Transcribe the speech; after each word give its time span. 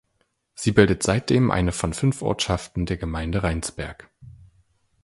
Sie 0.55 0.71
bildet 0.71 1.03
seitdem 1.03 1.51
eine 1.51 1.71
von 1.71 1.93
fünf 1.93 2.23
Ortschaften 2.23 2.87
der 2.87 2.97
Gemeinde 2.97 3.43
Reinsberg. 3.43 4.09